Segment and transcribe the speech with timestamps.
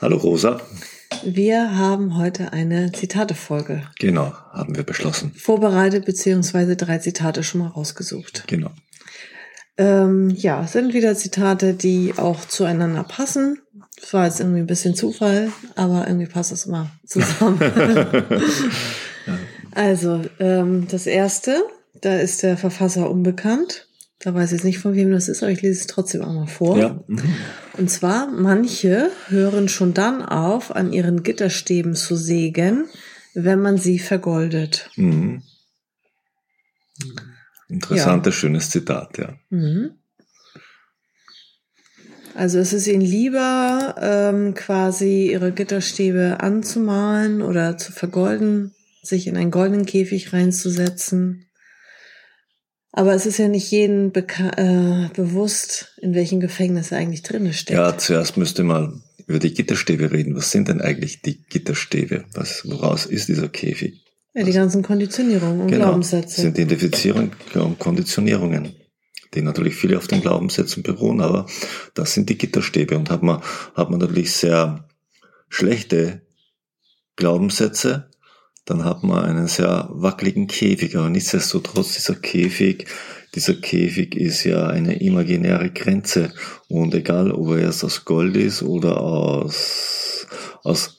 [0.00, 0.60] Hallo Rosa.
[1.24, 3.82] Wir haben heute eine Zitatefolge.
[3.98, 5.32] Genau, haben wir beschlossen.
[5.34, 8.44] Vorbereitet beziehungsweise drei Zitate schon mal rausgesucht.
[8.46, 8.70] Genau.
[9.76, 13.58] Ähm, ja, es sind wieder Zitate, die auch zueinander passen.
[14.00, 17.58] Das war jetzt irgendwie ein bisschen Zufall, aber irgendwie passt es immer zusammen.
[19.72, 21.62] Also, ähm, das erste,
[22.00, 23.86] da ist der Verfasser unbekannt.
[24.18, 26.32] Da weiß ich jetzt nicht, von wem das ist, aber ich lese es trotzdem auch
[26.32, 26.78] mal vor.
[26.78, 26.98] Ja.
[27.78, 32.86] Und zwar, manche hören schon dann auf, an ihren Gitterstäben zu sägen,
[33.34, 34.90] wenn man sie vergoldet.
[34.96, 35.42] Mhm.
[37.68, 39.38] Interessantes, schönes Zitat, ja.
[39.50, 39.92] Mhm.
[42.34, 49.36] Also es ist ihnen lieber, ähm, quasi ihre Gitterstäbe anzumalen oder zu vergolden, sich in
[49.36, 51.47] einen goldenen Käfig reinzusetzen.
[52.92, 57.78] Aber es ist ja nicht jedem äh, bewusst, in welchem Gefängnis er eigentlich drinne steckt.
[57.78, 60.34] Ja, zuerst müsste man über die Gitterstäbe reden.
[60.34, 62.24] Was sind denn eigentlich die Gitterstäbe?
[62.32, 64.02] Was, woraus ist dieser Käfig?
[64.34, 66.40] Ja, die ganzen Konditionierungen und genau, Glaubenssätze.
[66.40, 68.74] sind Identifizierungen und Konditionierungen,
[69.34, 71.46] die natürlich viele auf den Glaubenssätzen beruhen, aber
[71.94, 73.42] das sind die Gitterstäbe und hat man,
[73.74, 74.88] hat man natürlich sehr
[75.48, 76.22] schlechte
[77.16, 78.10] Glaubenssätze,
[78.70, 82.86] dann hat man einen sehr wackeligen Käfig, aber nichtsdestotrotz dieser Käfig,
[83.34, 86.32] dieser Käfig ist ja eine imaginäre Grenze
[86.68, 90.26] und egal, ob er erst aus Gold ist oder aus,
[90.62, 90.98] aus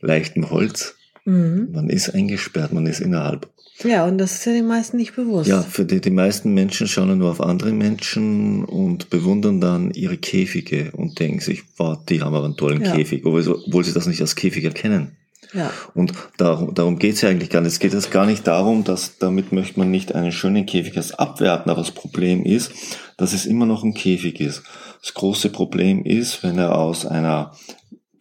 [0.00, 1.68] leichtem Holz, Mhm.
[1.72, 3.50] man ist eingesperrt, man ist innerhalb.
[3.84, 5.46] Ja, und das ist ja den meisten nicht bewusst.
[5.48, 10.16] Ja, für die, die meisten Menschen schauen nur auf andere Menschen und bewundern dann ihre
[10.16, 12.96] Käfige und denken sich, wow, die haben aber einen tollen Ja.
[12.96, 15.16] Käfig, obwohl sie das nicht als Käfig erkennen.
[15.52, 15.70] Ja.
[15.94, 17.72] Und darum, darum geht es ja eigentlich gar nicht.
[17.72, 21.12] Es geht jetzt gar nicht darum, dass damit möchte man nicht einen schönen Käfig als
[21.12, 22.72] abwerten, aber das Problem ist,
[23.16, 24.62] dass es immer noch ein Käfig ist.
[25.00, 27.52] Das große Problem ist, wenn er aus einer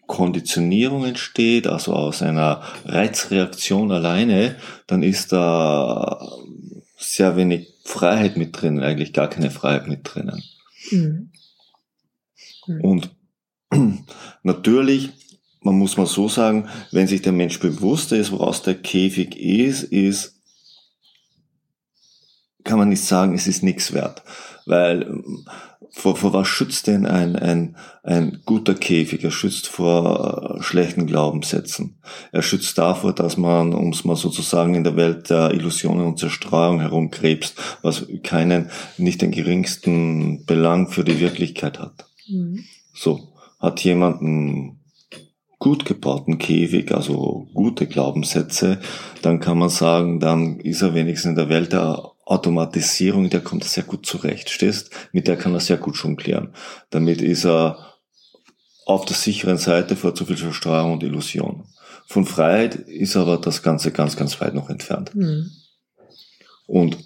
[0.05, 4.55] Konditionierung entsteht, also aus einer Reizreaktion alleine,
[4.88, 6.31] dann ist da
[6.97, 10.44] sehr wenig Freiheit mit drin, eigentlich gar keine Freiheit mit drinnen.
[10.91, 11.31] Mhm.
[12.67, 12.81] Mhm.
[12.81, 13.09] Und
[14.44, 15.11] natürlich,
[15.62, 19.84] man muss mal so sagen, wenn sich der Mensch bewusst ist, woraus der Käfig ist,
[19.84, 20.35] ist,
[22.63, 24.23] kann man nicht sagen, es ist nichts wert.
[24.66, 25.23] Weil
[25.97, 29.23] vor, vor was schützt denn ein, ein, ein guter Käfig?
[29.23, 32.00] Er schützt vor äh, schlechten Glaubenssätzen.
[32.31, 36.19] Er schützt davor, dass man, um es mal sozusagen in der Welt der Illusionen und
[36.19, 42.06] Zerstreuung herumkrebst, was keinen, nicht den geringsten Belang für die Wirklichkeit hat.
[42.28, 42.63] Mhm.
[42.94, 44.79] So, hat jemand einen
[45.67, 48.79] gut gebauten Käfig, also gute Glaubenssätze,
[49.22, 53.66] dann kann man sagen, dann ist er wenigstens in der Welt der Automatisierung, der kommt
[53.66, 54.91] sehr gut zurecht, stehst?
[55.11, 56.53] Mit der kann er sehr gut jonglieren.
[56.89, 57.95] Damit ist er
[58.85, 61.66] auf der sicheren Seite vor zu viel Verstreuung und Illusion.
[62.06, 65.13] Von Freiheit ist aber das Ganze ganz, ganz weit noch entfernt.
[65.16, 65.51] Mhm.
[66.66, 66.97] Und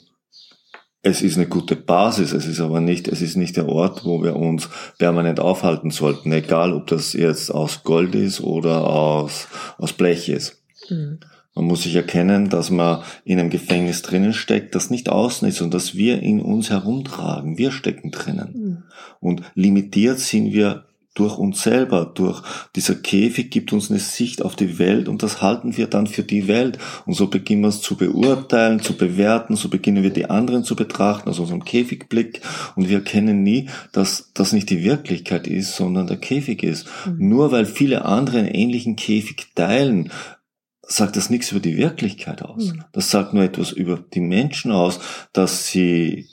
[1.03, 4.21] es ist eine gute Basis, es ist aber nicht, es ist nicht der Ort, wo
[4.21, 4.69] wir uns
[4.99, 9.47] permanent aufhalten sollten, egal ob das jetzt aus Gold ist oder aus,
[9.77, 10.61] aus Blech ist.
[10.89, 11.19] Mhm.
[11.55, 15.61] Man muss sich erkennen, dass man in einem Gefängnis drinnen steckt, das nicht außen ist
[15.61, 17.57] und dass wir in uns herumtragen.
[17.57, 18.53] Wir stecken drinnen.
[18.53, 18.83] Mhm.
[19.19, 22.41] Und limitiert sind wir durch uns selber, durch
[22.75, 26.23] dieser Käfig gibt uns eine Sicht auf die Welt und das halten wir dann für
[26.23, 26.77] die Welt.
[27.05, 30.75] Und so beginnen wir es zu beurteilen, zu bewerten, so beginnen wir die anderen zu
[30.75, 32.41] betrachten aus unserem Käfigblick
[32.75, 36.87] und wir erkennen nie, dass das nicht die Wirklichkeit ist, sondern der Käfig ist.
[37.05, 37.29] Mhm.
[37.29, 40.11] Nur weil viele andere einen ähnlichen Käfig teilen,
[40.81, 42.73] sagt das nichts über die Wirklichkeit aus.
[42.73, 42.85] Mhm.
[42.93, 44.99] Das sagt nur etwas über die Menschen aus,
[45.33, 46.27] dass sie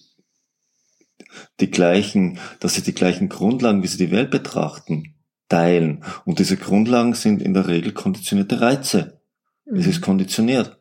[1.60, 5.14] die gleichen, dass sie die gleichen Grundlagen, wie sie die Welt betrachten,
[5.48, 6.04] teilen.
[6.24, 9.20] Und diese Grundlagen sind in der Regel konditionierte Reize.
[9.66, 9.90] Es Mhm.
[9.90, 10.78] ist konditioniert.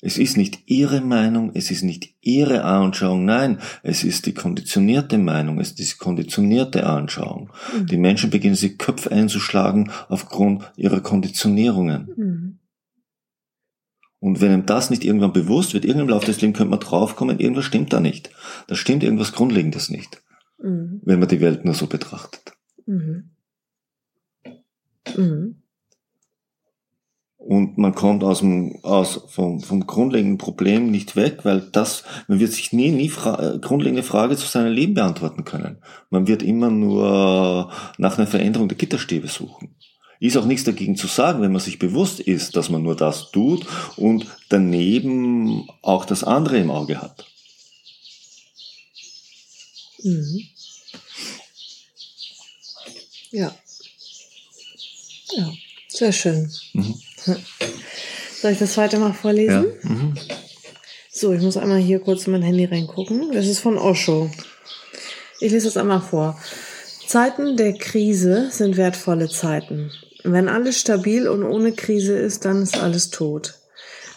[0.00, 5.16] Es ist nicht ihre Meinung, es ist nicht ihre Anschauung, nein, es ist die konditionierte
[5.16, 7.50] Meinung, es ist die konditionierte Anschauung.
[7.74, 7.86] Mhm.
[7.86, 12.08] Die Menschen beginnen sich Köpfe einzuschlagen aufgrund ihrer Konditionierungen.
[12.16, 12.58] Mhm.
[14.24, 16.80] Und wenn ihm das nicht irgendwann bewusst wird, irgendwann im Laufe des Lebens könnte man
[16.80, 18.30] draufkommen, irgendwas stimmt da nicht.
[18.68, 20.22] Da stimmt irgendwas Grundlegendes nicht,
[20.56, 21.02] Mhm.
[21.04, 22.54] wenn man die Welt nur so betrachtet.
[22.86, 23.32] Mhm.
[25.14, 25.56] Mhm.
[27.36, 32.40] Und man kommt aus dem, aus, vom, vom grundlegenden Problem nicht weg, weil das, man
[32.40, 35.82] wird sich nie, nie fra grundlegende Frage zu seinem Leben beantworten können.
[36.08, 39.76] Man wird immer nur nach einer Veränderung der Gitterstäbe suchen.
[40.24, 43.30] Ist auch nichts dagegen zu sagen, wenn man sich bewusst ist, dass man nur das
[43.30, 43.66] tut
[43.96, 47.26] und daneben auch das andere im Auge hat.
[50.02, 50.48] Mhm.
[53.32, 53.54] Ja.
[55.32, 55.52] Ja,
[55.88, 56.50] sehr schön.
[56.72, 56.94] Mhm.
[58.40, 59.66] Soll ich das zweite mal vorlesen?
[59.82, 59.90] Ja.
[59.90, 60.14] Mhm.
[61.12, 63.30] So, ich muss einmal hier kurz in mein Handy reingucken.
[63.32, 64.30] Das ist von Osho.
[65.40, 66.40] Ich lese das einmal vor.
[67.06, 69.92] Zeiten der Krise sind wertvolle Zeiten.
[70.24, 73.60] Wenn alles stabil und ohne Krise ist, dann ist alles tot.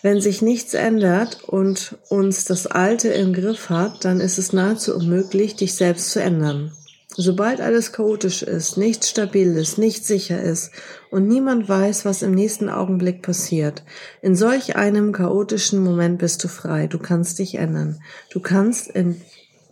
[0.01, 4.95] Wenn sich nichts ändert und uns das Alte im Griff hat, dann ist es nahezu
[4.95, 6.71] unmöglich, dich selbst zu ändern.
[7.19, 10.71] Sobald alles chaotisch ist, nichts stabil ist, nicht sicher ist
[11.09, 13.83] und niemand weiß, was im nächsten Augenblick passiert,
[14.21, 16.87] in solch einem chaotischen Moment bist du frei.
[16.87, 17.99] Du kannst dich ändern.
[18.29, 19.19] Du kannst in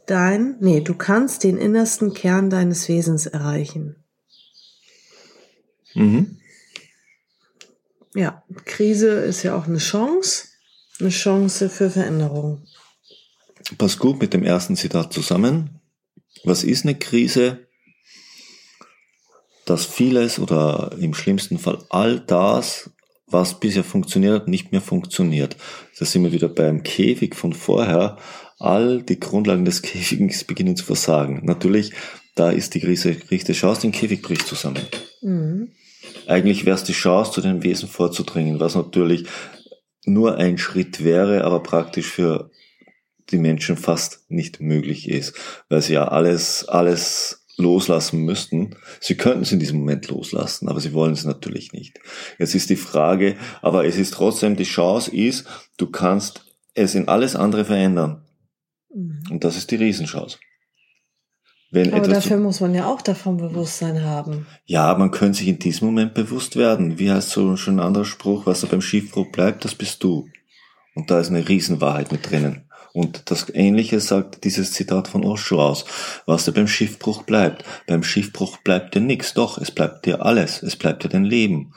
[0.07, 4.04] dein, nee, du kannst den innersten Kern deines Wesens erreichen.
[5.95, 6.37] Mhm.
[8.15, 10.47] Ja, Krise ist ja auch eine Chance,
[10.99, 12.65] eine Chance für Veränderung.
[13.77, 15.81] Passt gut mit dem ersten Zitat zusammen.
[16.43, 17.67] Was ist eine Krise?
[19.65, 22.91] Dass vieles oder im schlimmsten Fall all das,
[23.27, 25.57] was bisher funktioniert, nicht mehr funktioniert.
[25.97, 28.17] Da sind wir wieder beim Käfig von vorher.
[28.59, 31.41] All die Grundlagen des Käfigs beginnen zu versagen.
[31.43, 31.91] Natürlich,
[32.35, 34.81] da ist die Krise, die Chance, den Käfig bricht zusammen.
[35.21, 35.71] Mhm.
[36.27, 39.27] Eigentlich wäre es die Chance, zu den Wesen vorzudringen, was natürlich
[40.05, 42.51] nur ein Schritt wäre, aber praktisch für
[43.31, 45.33] die Menschen fast nicht möglich ist,
[45.69, 48.75] weil sie ja alles, alles loslassen müssten.
[48.99, 51.99] Sie könnten es in diesem Moment loslassen, aber sie wollen es natürlich nicht.
[52.37, 55.47] Jetzt ist die Frage, aber es ist trotzdem die Chance ist,
[55.77, 58.25] du kannst es in alles andere verändern.
[58.93, 59.23] Mhm.
[59.31, 60.37] Und das ist die Riesenchance.
[61.75, 64.47] Wenn Aber dafür muss man ja auch davon Bewusstsein haben.
[64.65, 66.99] ja, man könnte sich in diesem Moment bewusst werden.
[66.99, 70.29] Wie heißt so schon ein anderer Spruch, was da beim Schiffbruch bleibt, das bist du.
[70.95, 72.61] Und da ist eine Riesenwahrheit mit drinnen.
[72.93, 75.83] Und das Ähnliche sagt dieses Zitat von Osho aus.
[76.25, 77.65] Was da beim Schiffbruch bleibt.
[77.87, 79.33] Beim Schiffbruch bleibt dir nichts.
[79.33, 80.63] Doch, es bleibt dir alles.
[80.63, 81.73] Es bleibt dir dein Leben.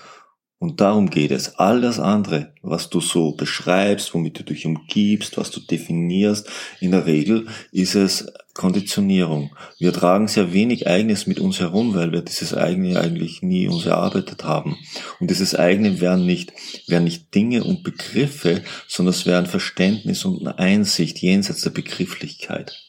[0.60, 1.56] Und darum geht es.
[1.58, 6.48] All das andere, was du so beschreibst, womit du dich umgibst, was du definierst,
[6.80, 9.54] in der Regel ist es Konditionierung.
[9.78, 13.86] Wir tragen sehr wenig Eigenes mit uns herum, weil wir dieses eigene eigentlich nie uns
[13.86, 14.76] erarbeitet haben.
[15.20, 16.52] Und dieses eigene wären nicht,
[16.88, 22.87] wären nicht Dinge und Begriffe, sondern es wären Verständnis und Einsicht jenseits der Begrifflichkeit.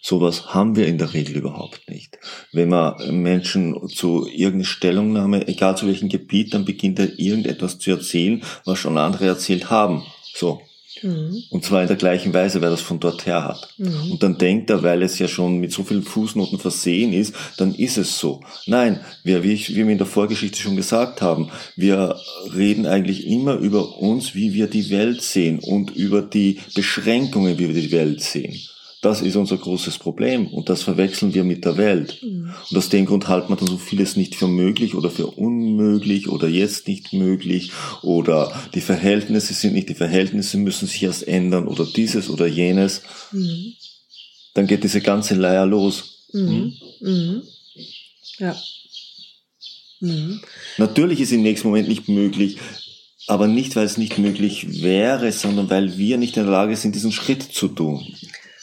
[0.00, 2.18] Sowas haben wir in der Regel überhaupt nicht.
[2.52, 7.90] Wenn man Menschen zu irgendeiner Stellungnahme, egal zu welchem Gebiet, dann beginnt er irgendetwas zu
[7.90, 10.04] erzählen, was schon andere erzählt haben.
[10.34, 10.60] So.
[11.02, 11.42] Mhm.
[11.50, 13.68] Und zwar in der gleichen Weise, weil er es von dort her hat.
[13.78, 14.12] Mhm.
[14.12, 17.74] Und dann denkt er, weil es ja schon mit so vielen Fußnoten versehen ist, dann
[17.74, 18.40] ist es so.
[18.66, 22.16] Nein, wir, wie, ich, wie wir in der Vorgeschichte schon gesagt haben, wir
[22.54, 27.72] reden eigentlich immer über uns, wie wir die Welt sehen und über die Beschränkungen, wie
[27.72, 28.58] wir die Welt sehen.
[29.00, 32.20] Das ist unser großes Problem und das verwechseln wir mit der Welt.
[32.20, 32.52] Mhm.
[32.70, 36.28] Und aus dem Grund halten wir dann so vieles nicht für möglich oder für unmöglich
[36.28, 37.70] oder jetzt nicht möglich
[38.02, 43.02] oder die Verhältnisse sind nicht, die Verhältnisse müssen sich erst ändern oder dieses oder jenes.
[43.30, 43.74] Mhm.
[44.54, 46.24] Dann geht diese ganze Leier los.
[46.32, 46.74] Mhm.
[47.00, 47.42] Mhm.
[48.38, 48.56] Ja.
[50.00, 50.40] Mhm.
[50.76, 52.56] Natürlich ist im nächsten Moment nicht möglich,
[53.28, 56.94] aber nicht, weil es nicht möglich wäre, sondern weil wir nicht in der Lage sind,
[56.94, 58.04] diesen Schritt zu tun.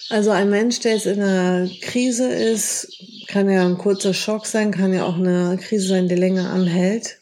[0.10, 2.88] Also ein Mensch, der jetzt in einer Krise ist,
[3.28, 7.18] kann ja ein kurzer Schock sein, kann ja auch eine Krise sein, die länger anhält.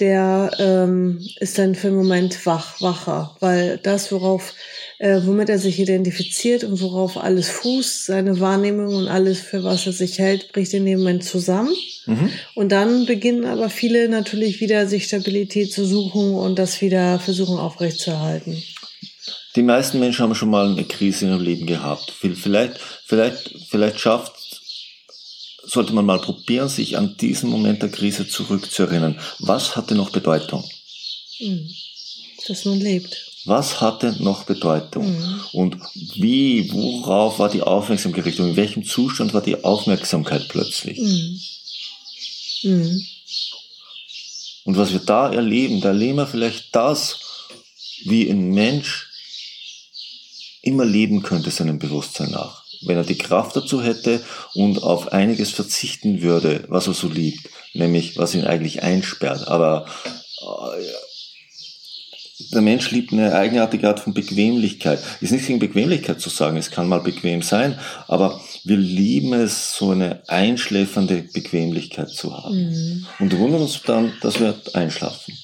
[0.00, 4.54] Der ähm, ist dann für einen Moment wach, wacher, weil das, worauf,
[4.98, 9.86] äh, womit er sich identifiziert und worauf alles fußt, seine Wahrnehmung und alles, für was
[9.86, 11.74] er sich hält, bricht in dem Moment zusammen.
[12.06, 12.30] Mhm.
[12.54, 17.58] Und dann beginnen aber viele natürlich wieder sich Stabilität zu suchen und das wieder versuchen
[17.58, 18.62] aufrechtzuerhalten.
[19.54, 22.10] Die meisten Menschen haben schon mal eine Krise in ihrem Leben gehabt.
[22.10, 24.32] Vielleicht, vielleicht, vielleicht schafft,
[25.64, 29.18] sollte man mal probieren, sich an diesen Moment der Krise zurückzuerinnern.
[29.38, 30.68] Was hatte noch Bedeutung?
[31.40, 31.68] Mhm.
[32.46, 33.32] Dass man lebt.
[33.44, 35.10] Was hatte noch Bedeutung?
[35.10, 35.40] Mhm.
[35.52, 35.76] Und
[36.14, 38.46] wie, worauf war die Aufmerksamkeit gerichtet?
[38.46, 40.98] In welchem Zustand war die Aufmerksamkeit plötzlich?
[40.98, 41.40] Mhm.
[42.62, 43.06] Mhm.
[44.64, 47.18] Und was wir da erleben, da erleben wir vielleicht das,
[48.04, 49.08] wie ein Mensch
[50.62, 52.62] immer leben könnte seinem Bewusstsein nach.
[52.84, 54.20] wenn er die Kraft dazu hätte
[54.54, 59.46] und auf einiges verzichten würde, was er so liebt, nämlich was ihn eigentlich einsperrt.
[59.46, 59.86] Aber
[60.40, 60.82] äh,
[62.52, 65.00] der Mensch liebt eine eigenartige Art von Bequemlichkeit.
[65.20, 67.78] Ist nicht gegen Bequemlichkeit zu sagen, es kann mal bequem sein,
[68.08, 72.56] aber wir lieben es, so eine einschläfernde Bequemlichkeit zu haben.
[72.56, 73.06] Mhm.
[73.20, 75.34] Und wundern uns dann, dass wir einschlafen.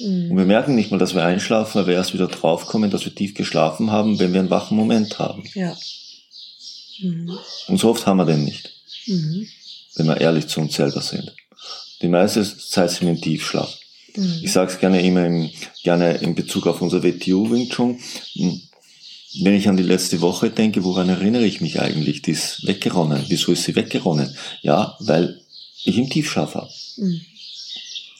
[0.00, 0.30] Mhm.
[0.30, 3.14] Und wir merken nicht mal, dass wir einschlafen, weil wir erst wieder draufkommen, dass wir
[3.14, 5.44] tief geschlafen haben, wenn wir einen wachen Moment haben.
[5.54, 5.76] Ja.
[7.00, 7.38] Mhm.
[7.68, 8.72] Und so oft haben wir den nicht.
[9.06, 9.46] Mhm.
[9.96, 11.32] Wenn wir ehrlich zu uns selber sind.
[12.02, 13.78] Die meiste Zeit sind wir im Tiefschlaf.
[14.16, 14.40] Mhm.
[14.42, 15.50] Ich sage es gerne immer im,
[15.82, 17.98] gerne in Bezug auf unser WTO Wing Chun.
[19.40, 22.22] Wenn ich an die letzte Woche denke, woran erinnere ich mich eigentlich?
[22.22, 23.24] Die ist weggeronnen.
[23.28, 24.36] Wieso ist sie weggeronnen?
[24.62, 25.40] Ja, weil
[25.84, 26.70] ich im Tiefschlaf war.
[26.96, 27.20] Mhm.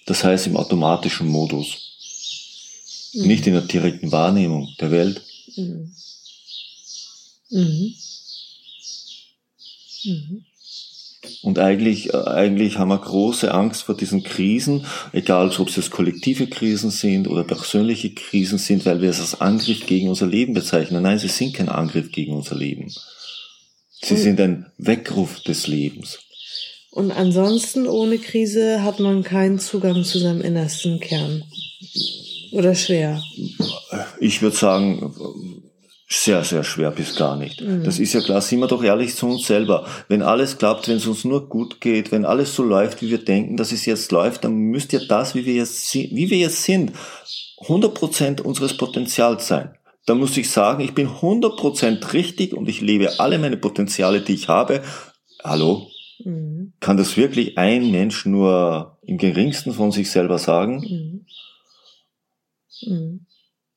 [0.06, 3.12] Das heißt im automatischen Modus.
[3.14, 3.26] Mhm.
[3.26, 5.22] Nicht in der direkten Wahrnehmung der Welt.
[5.56, 5.92] Mhm.
[7.50, 7.94] Mhm.
[10.04, 10.44] Mhm.
[11.42, 15.90] Und eigentlich, äh, eigentlich haben wir große Angst vor diesen Krisen, egal ob es jetzt
[15.90, 20.54] kollektive Krisen sind oder persönliche Krisen sind, weil wir es als Angriff gegen unser Leben
[20.54, 21.02] bezeichnen.
[21.02, 22.92] Nein, sie sind kein Angriff gegen unser Leben.
[23.90, 26.18] Sie sind ein Weckruf des Lebens.
[26.94, 31.42] Und ansonsten ohne Krise hat man keinen Zugang zu seinem innersten Kern.
[32.52, 33.20] Oder schwer?
[34.20, 35.12] Ich würde sagen,
[36.08, 37.60] sehr, sehr schwer bis gar nicht.
[37.60, 37.82] Mhm.
[37.82, 39.88] Das ist ja klar, sind wir doch ehrlich zu uns selber.
[40.06, 43.18] Wenn alles klappt, wenn es uns nur gut geht, wenn alles so läuft, wie wir
[43.18, 46.62] denken, dass es jetzt läuft, dann müsste ja das, wie wir jetzt, wie wir jetzt
[46.62, 46.92] sind,
[47.66, 49.74] 100% unseres Potenzials sein.
[50.06, 54.34] Da muss ich sagen, ich bin 100% richtig und ich lebe alle meine Potenziale, die
[54.34, 54.80] ich habe.
[55.42, 55.88] Hallo?
[56.22, 56.74] Mhm.
[56.80, 61.26] Kann das wirklich ein Mensch nur im geringsten von sich selber sagen?
[62.82, 62.90] Mhm.
[62.90, 63.26] Mhm.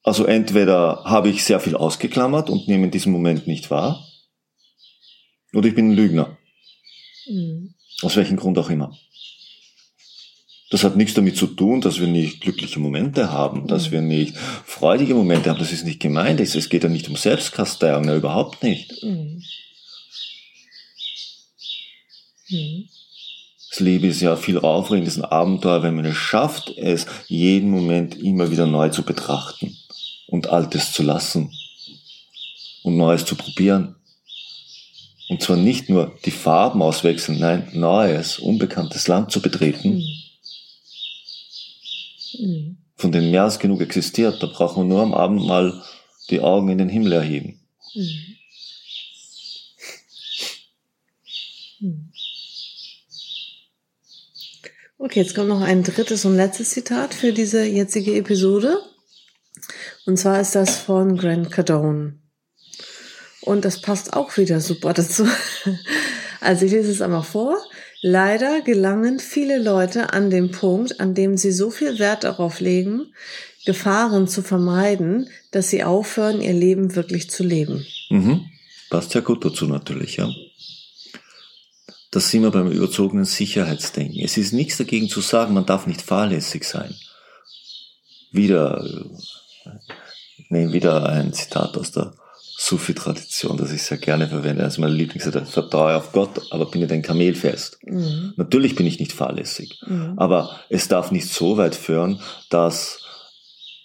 [0.04, 4.06] Also entweder habe ich sehr viel ausgeklammert und nehme in diesem Moment nicht wahr,
[5.54, 6.38] oder ich bin ein Lügner.
[7.28, 7.74] Mhm.
[8.02, 8.96] Aus welchem Grund auch immer.
[10.70, 13.68] Das hat nichts damit zu tun, dass wir nicht glückliche Momente haben, mhm.
[13.68, 15.60] dass wir nicht freudige Momente haben.
[15.60, 16.40] Das ist nicht gemeint.
[16.40, 18.94] Es geht ja nicht um Selbstkasteiung, ja, überhaupt nicht.
[22.50, 22.58] Mhm.
[22.58, 22.90] Mhm.
[23.70, 28.16] Das Leben ist ja viel aufregendes ein Abenteuer, wenn man es schafft, es jeden Moment
[28.16, 29.78] immer wieder neu zu betrachten
[30.28, 31.52] und Altes zu lassen
[32.84, 33.96] und Neues zu probieren.
[35.30, 40.02] Und zwar nicht nur die Farben auswechseln, nein, neues, unbekanntes Land zu betreten,
[42.40, 42.78] mhm.
[42.96, 44.42] von dem mehr als genug existiert.
[44.42, 45.84] Da braucht man nur am Abend mal
[46.30, 47.60] die Augen in den Himmel erheben.
[47.94, 48.02] Mhm.
[48.02, 48.37] Mhm.
[55.00, 58.80] Okay, jetzt kommt noch ein drittes und letztes Zitat für diese jetzige Episode.
[60.08, 62.20] Und zwar ist das von Grant Cardone.
[63.42, 65.28] Und das passt auch wieder super dazu.
[66.40, 67.58] Also ich lese es einmal vor.
[68.02, 73.12] Leider gelangen viele Leute an den Punkt, an dem sie so viel Wert darauf legen,
[73.66, 77.88] Gefahren zu vermeiden, dass sie aufhören, ihr Leben wirklich zu leben.
[78.12, 78.46] Mhm.
[78.92, 80.30] Passt ja gut dazu natürlich, ja.
[82.12, 84.24] Das sind wir beim überzogenen Sicherheitsdenken.
[84.24, 86.96] Es ist nichts dagegen zu sagen, man darf nicht fahrlässig sein.
[88.32, 88.84] Wieder
[90.38, 92.14] ich nehme wieder ein Zitat aus der
[92.60, 94.64] Sufi-Tradition, das ich sehr gerne verwende.
[94.64, 97.80] Also mein Lieblingszitat, vertraue auf Gott, aber binde dein Kamel fest.
[97.84, 98.34] Mhm.
[98.38, 100.14] Natürlich bin ich nicht fahrlässig, mhm.
[100.16, 103.00] aber es darf nicht so weit führen, dass,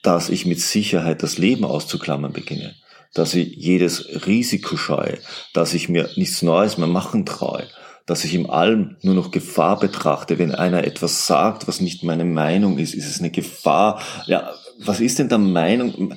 [0.02, 2.74] dass ich mit Sicherheit das Leben auszuklammern beginne.
[3.12, 5.18] Dass ich jedes Risiko scheue,
[5.52, 7.66] dass ich mir nichts Neues mehr machen traue,
[8.06, 10.38] dass ich im allem nur noch Gefahr betrachte.
[10.38, 14.02] Wenn einer etwas sagt, was nicht meine Meinung ist, ist es eine Gefahr.
[14.26, 16.14] Ja, was ist denn da Meinung?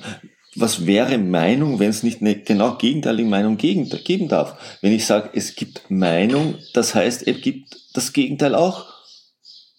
[0.54, 4.56] Was wäre Meinung, wenn es nicht eine genau gegenteilige Meinung geben darf?
[4.80, 8.86] Wenn ich sage, es gibt Meinung, das heißt, es gibt das Gegenteil auch.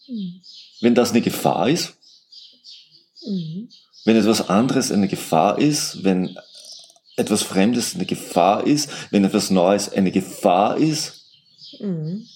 [0.08, 0.42] Mhm.
[0.82, 1.96] Wenn das eine Gefahr ist,
[3.26, 3.70] mhm.
[4.06, 6.38] wenn etwas anderes eine Gefahr ist, wenn
[7.18, 11.17] etwas Fremdes eine Gefahr ist, wenn etwas Neues eine Gefahr ist,
[11.80, 12.28] mhm.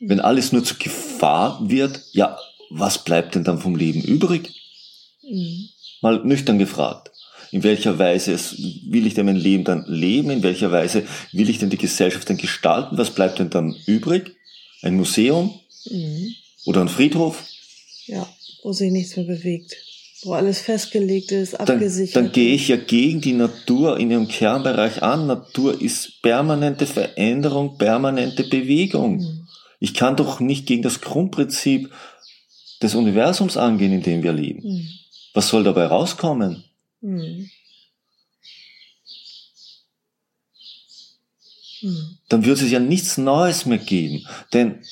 [0.00, 2.38] wenn alles nur zur Gefahr wird, ja,
[2.70, 4.50] was bleibt denn dann vom Leben übrig?
[5.22, 5.68] Mhm.
[6.00, 7.10] Mal nüchtern gefragt.
[7.52, 8.32] In welcher Weise
[8.86, 10.30] will ich denn mein Leben dann leben?
[10.30, 12.96] In welcher Weise will ich denn die Gesellschaft dann gestalten?
[12.96, 14.34] Was bleibt denn dann übrig?
[14.80, 15.60] Ein Museum?
[15.90, 16.34] Mhm.
[16.64, 17.44] Oder ein Friedhof?
[18.06, 18.26] Ja,
[18.62, 19.76] wo sich nichts mehr bewegt
[20.22, 22.16] wo alles festgelegt ist, abgesichert.
[22.16, 25.26] Dann, dann gehe ich ja gegen die Natur in ihrem Kernbereich an.
[25.26, 29.16] Natur ist permanente Veränderung, permanente Bewegung.
[29.16, 29.48] Mhm.
[29.80, 31.92] Ich kann doch nicht gegen das Grundprinzip
[32.82, 34.62] des Universums angehen, in dem wir leben.
[34.62, 34.88] Mhm.
[35.34, 36.64] Was soll dabei rauskommen?
[37.00, 37.50] Mhm.
[41.82, 42.18] mhm.
[42.28, 44.26] Dann würde es ja nichts Neues mehr geben.
[44.52, 44.82] Denn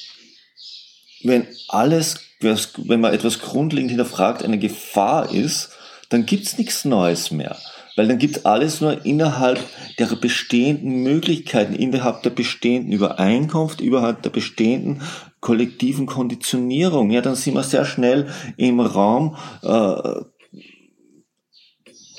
[1.23, 5.71] wenn alles wenn man etwas grundlegend hinterfragt, eine Gefahr ist,
[6.09, 7.57] dann gibt's nichts Neues mehr.
[7.97, 9.61] Weil dann gibt alles nur innerhalb
[9.99, 15.03] der bestehenden Möglichkeiten, innerhalb der bestehenden Übereinkunft, innerhalb der bestehenden
[15.41, 17.11] kollektiven Konditionierung.
[17.11, 20.23] Ja, dann sind wir sehr schnell im Raum, äh,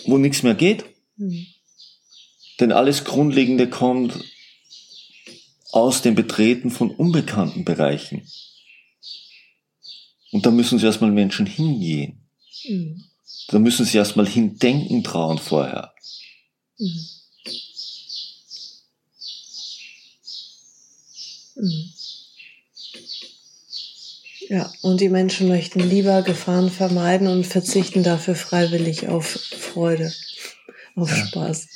[0.06, 0.86] wo nichts mehr geht.
[1.18, 1.48] Mhm.
[2.60, 4.20] Denn alles Grundlegende kommt
[5.72, 8.28] aus dem Betreten von unbekannten Bereichen.
[10.32, 12.20] Und da müssen sie erstmal Menschen hingehen.
[12.68, 13.04] Mhm.
[13.50, 15.94] Da müssen sie erstmal hindenken trauen vorher.
[16.78, 17.08] Mhm.
[21.56, 21.94] Mhm.
[24.50, 30.12] Ja, und die Menschen möchten lieber Gefahren vermeiden und verzichten dafür freiwillig auf Freude,
[30.96, 31.26] auf ja.
[31.26, 31.68] Spaß.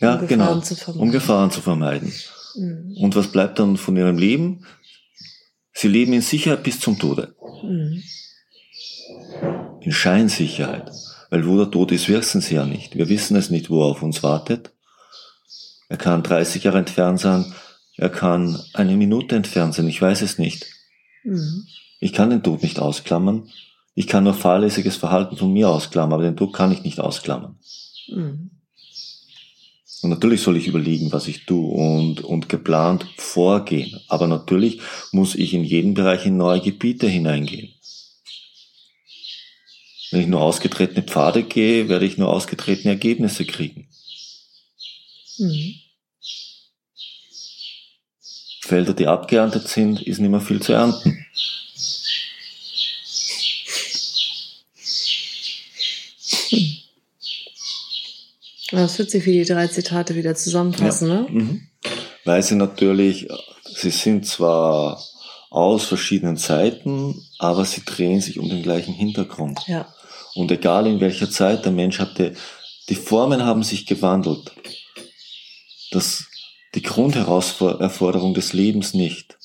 [0.00, 0.62] Ja, um genau,
[0.96, 2.12] um Gefahren zu vermeiden.
[2.54, 2.96] Mhm.
[2.98, 4.64] Und was bleibt dann von ihrem Leben?
[5.82, 7.34] Sie leben in Sicherheit bis zum Tode.
[7.64, 8.04] Mhm.
[9.80, 10.88] In Scheinsicherheit.
[11.28, 12.94] Weil wo der Tod ist, wissen sie ja nicht.
[12.94, 14.70] Wir wissen es nicht, wo er auf uns wartet.
[15.88, 17.52] Er kann 30 Jahre entfernt sein,
[17.96, 20.66] er kann eine Minute entfernt sein, ich weiß es nicht.
[21.24, 21.66] Mhm.
[21.98, 23.48] Ich kann den Tod nicht ausklammern.
[23.96, 27.58] Ich kann nur fahrlässiges Verhalten von mir ausklammern, aber den Tod kann ich nicht ausklammern.
[28.06, 28.51] Mhm.
[30.02, 34.00] Und natürlich soll ich überlegen, was ich tue und, und geplant vorgehen.
[34.08, 34.80] Aber natürlich
[35.12, 37.72] muss ich in jedem Bereich in neue Gebiete hineingehen.
[40.10, 43.88] Wenn ich nur ausgetretene Pfade gehe, werde ich nur ausgetretene Ergebnisse kriegen.
[45.38, 45.76] Mhm.
[48.60, 51.24] Felder, die abgeerntet sind, ist nicht mehr viel zu ernten.
[58.72, 61.14] Das wird sich wie die drei Zitate wieder zusammenfassen, ja.
[61.14, 61.26] ne?
[61.28, 61.60] Mhm.
[62.24, 63.28] Weil sie natürlich,
[63.64, 65.02] sie sind zwar
[65.50, 69.60] aus verschiedenen Zeiten, aber sie drehen sich um den gleichen Hintergrund.
[69.66, 69.92] Ja.
[70.34, 72.34] Und egal in welcher Zeit der Mensch hatte,
[72.88, 74.52] die Formen haben sich gewandelt.
[75.90, 76.24] Das,
[76.74, 79.36] die Grundherausforderung des Lebens nicht.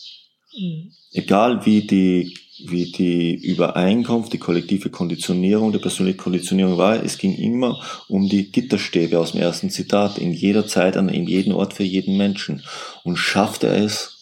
[0.58, 0.93] Mhm.
[1.12, 7.36] Egal wie die, wie die Übereinkunft, die kollektive Konditionierung, die persönliche Konditionierung war, es ging
[7.36, 11.74] immer um die Gitterstäbe aus dem ersten Zitat, in jeder Zeit, an in jedem Ort
[11.74, 12.63] für jeden Menschen.
[13.04, 14.17] Und schafft er es,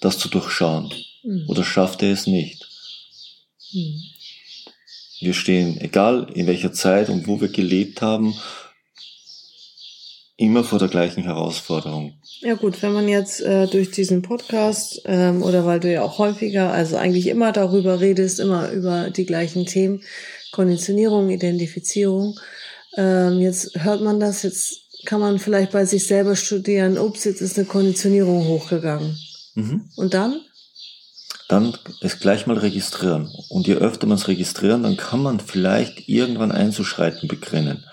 [0.00, 0.92] das zu durchschauen?
[1.22, 1.44] Mhm.
[1.48, 2.68] Oder schafft er es nicht?
[3.72, 4.02] Mhm.
[5.20, 8.34] Wir stehen, egal in welcher Zeit und wo wir gelebt haben,
[10.40, 12.14] immer vor der gleichen Herausforderung.
[12.40, 16.18] Ja gut, wenn man jetzt äh, durch diesen Podcast ähm, oder weil du ja auch
[16.18, 20.02] häufiger, also eigentlich immer darüber redest, immer über die gleichen Themen,
[20.52, 22.38] Konditionierung, Identifizierung,
[22.96, 27.42] ähm, jetzt hört man das, jetzt kann man vielleicht bei sich selber studieren, ups, jetzt
[27.42, 29.18] ist eine Konditionierung hochgegangen.
[29.54, 29.90] Mhm.
[29.96, 30.40] Und dann?
[31.48, 33.28] dann es gleich mal registrieren.
[33.50, 37.84] Und je öfter man es registrieren, dann kann man vielleicht irgendwann einzuschreiten beginnen.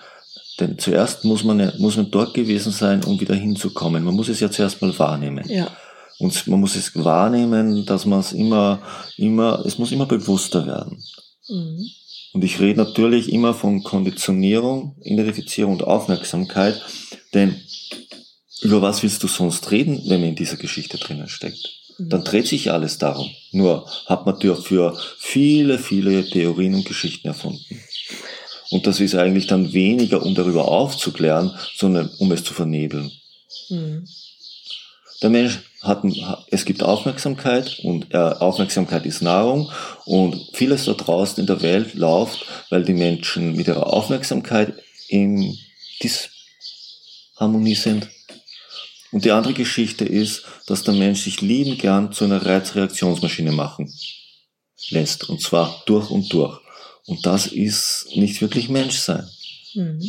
[0.60, 4.02] Denn zuerst muss man, muss man dort gewesen sein, um wieder hinzukommen.
[4.02, 5.44] Man muss es ja zuerst mal wahrnehmen.
[5.48, 5.70] Ja.
[6.18, 8.80] Und man muss es wahrnehmen, dass man es immer,
[9.16, 11.02] immer, es muss immer bewusster werden.
[11.48, 11.86] Mhm.
[12.32, 16.80] Und ich rede natürlich immer von Konditionierung, Identifizierung und Aufmerksamkeit,
[17.34, 17.56] denn
[18.62, 21.78] über was willst du sonst reden, wenn man in dieser Geschichte drinnen steckt?
[21.98, 23.28] dann dreht sich alles darum.
[23.50, 27.80] Nur hat man dafür viele, viele Theorien und Geschichten erfunden.
[28.70, 33.10] Und das ist eigentlich dann weniger, um darüber aufzuklären, sondern um es zu vernebeln.
[33.70, 34.06] Mhm.
[35.22, 36.02] Der Mensch hat,
[36.50, 39.70] es gibt Aufmerksamkeit und äh, Aufmerksamkeit ist Nahrung
[40.04, 44.74] und vieles da draußen in der Welt läuft, weil die Menschen mit ihrer Aufmerksamkeit
[45.08, 45.56] in
[46.02, 48.08] Disharmonie sind
[49.10, 53.92] und die andere Geschichte ist, dass der Mensch sich lieben gern zu einer Reizreaktionsmaschine machen
[54.90, 55.28] lässt.
[55.28, 56.60] Und zwar durch und durch.
[57.08, 59.26] Und das ist nicht wirklich Menschsein.
[59.74, 60.00] Mhm.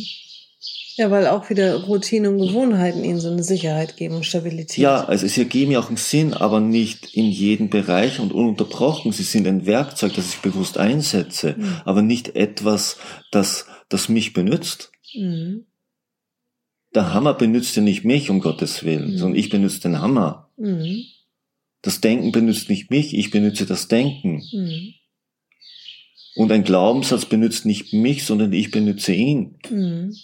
[0.96, 4.76] Ja, weil auch wieder Routine und Gewohnheiten ihnen so eine Sicherheit geben und Stabilität.
[4.78, 9.10] Ja, also sie ergeben ja auch einen Sinn, aber nicht in jedem Bereich und ununterbrochen.
[9.12, 11.80] Sie sind ein Werkzeug, das ich bewusst einsetze, mhm.
[11.84, 12.98] aber nicht etwas,
[13.32, 14.92] das, das mich benutzt.
[15.14, 15.64] Mhm
[16.94, 19.18] der Hammer benutzt ja nicht mich, um Gottes Willen, mhm.
[19.18, 20.50] sondern ich benutze den Hammer.
[20.56, 21.04] Mhm.
[21.82, 24.42] Das Denken benutzt nicht mich, ich benutze das Denken.
[26.36, 29.56] Und ein Glaubenssatz benutzt nicht mich, sondern ich benutze ihn.
[29.68, 30.14] Mhm.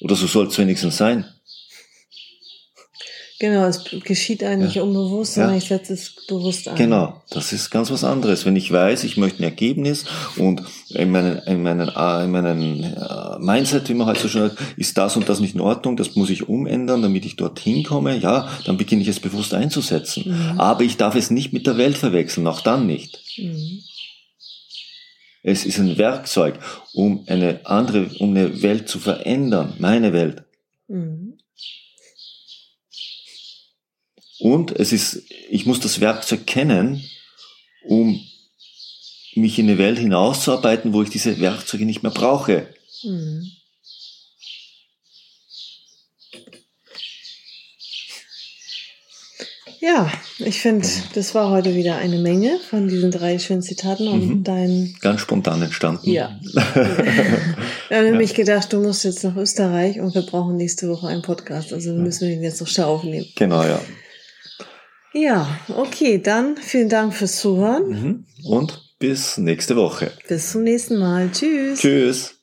[0.00, 1.24] Oder so soll es wenigstens sein.
[3.38, 4.82] Genau, es geschieht eigentlich Ja.
[4.82, 5.42] unbewusst, Ja.
[5.42, 6.76] sondern ich setze es bewusst ein.
[6.76, 8.46] Genau, das ist ganz was anderes.
[8.46, 10.06] Wenn ich weiß, ich möchte ein Ergebnis
[10.38, 14.48] und in meinen, in meinen, äh, in meinen äh, Mindset, wie man halt so schön
[14.48, 17.84] sagt, ist das und das nicht in Ordnung, das muss ich umändern, damit ich dorthin
[17.84, 20.24] komme, ja, dann beginne ich es bewusst einzusetzen.
[20.28, 20.58] Mhm.
[20.58, 23.18] Aber ich darf es nicht mit der Welt verwechseln, auch dann nicht.
[23.36, 23.82] Mhm.
[25.48, 26.58] Es ist ein Werkzeug,
[26.92, 30.42] um eine andere, um eine Welt zu verändern, meine Welt.
[30.88, 31.38] Mhm.
[34.40, 37.00] Und es ist, ich muss das Werkzeug kennen,
[37.84, 38.20] um
[39.36, 42.74] mich in eine Welt hinauszuarbeiten, wo ich diese Werkzeuge nicht mehr brauche.
[43.04, 43.46] Mhm.
[49.80, 54.26] Ja, ich finde, das war heute wieder eine Menge von diesen drei schönen Zitaten und
[54.26, 54.44] Mhm.
[54.44, 56.08] dein Ganz spontan entstanden.
[56.10, 56.38] Ja.
[57.88, 61.22] Wir haben nämlich gedacht, du musst jetzt nach Österreich und wir brauchen nächste Woche einen
[61.22, 61.72] Podcast.
[61.72, 63.26] Also müssen wir ihn jetzt noch schnell aufnehmen.
[63.36, 63.80] Genau, ja.
[65.12, 67.88] Ja, okay, dann vielen Dank fürs Zuhören.
[67.88, 68.24] Mhm.
[68.44, 70.10] Und bis nächste Woche.
[70.28, 71.30] Bis zum nächsten Mal.
[71.32, 71.80] Tschüss.
[71.80, 72.35] Tschüss.